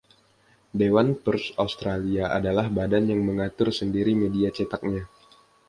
[0.79, 5.03] Dewan Pers Australia adalah badan yang mengatur sendiri media cetaknya.